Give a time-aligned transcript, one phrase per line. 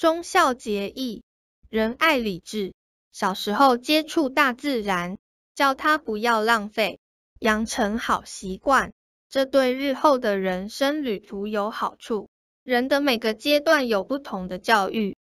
[0.00, 1.22] 忠孝节义，
[1.68, 2.72] 仁爱礼智。
[3.12, 5.18] 小时候接触大自然，
[5.54, 7.00] 教他不要浪费，
[7.38, 8.94] 养成好习惯，
[9.28, 12.30] 这对日后的人生旅途有好处。
[12.62, 15.18] 人的每个阶段有不同的教育，